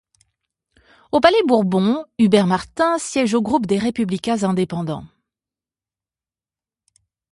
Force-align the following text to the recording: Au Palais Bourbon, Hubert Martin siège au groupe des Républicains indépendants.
Au 1.11 1.19
Palais 1.19 1.43
Bourbon, 1.45 2.03
Hubert 2.17 2.47
Martin 2.47 2.97
siège 2.97 3.35
au 3.35 3.41
groupe 3.43 3.67
des 3.67 3.77
Républicains 3.77 4.41
indépendants. 4.41 5.05